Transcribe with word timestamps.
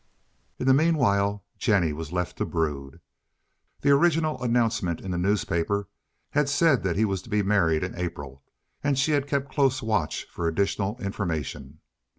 In 0.57 0.65
the 0.65 0.73
meanwhile 0.73 1.45
Jennie 1.59 1.93
was 1.93 2.11
left 2.11 2.35
to 2.39 2.45
brood. 2.47 3.01
The 3.81 3.91
original 3.91 4.41
announcement 4.41 4.99
in 4.99 5.11
the 5.11 5.17
newspapers 5.19 5.85
had 6.31 6.49
said 6.49 6.81
that 6.81 6.95
he 6.95 7.05
was 7.05 7.21
to 7.21 7.29
be 7.29 7.43
married 7.43 7.83
in 7.83 7.93
April, 7.95 8.43
and 8.83 8.97
she 8.97 9.11
had 9.11 9.27
kept 9.27 9.51
close 9.51 9.83
watch 9.83 10.25
for 10.27 10.47
additional 10.47 10.99
information. 10.99 11.81